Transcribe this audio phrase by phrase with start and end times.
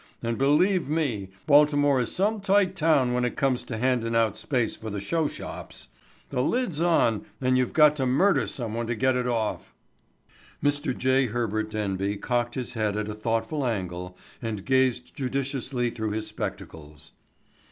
[0.23, 4.75] And, believe me, Baltimore is some tight town when it comes to handin' out space
[4.75, 5.89] for the showshops.
[6.31, 9.75] The lid's on and you've got to murder someone to get it off."
[10.63, 10.97] Mr.
[10.97, 11.27] J.
[11.27, 17.11] Herbert Denby cocked his head at a thoughtful angle and gazed judicially through his spectacles.